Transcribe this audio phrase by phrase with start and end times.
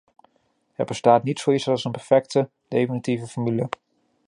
[0.77, 3.69] Er bestaat niet zoiets als een perfecte, definitieve formule.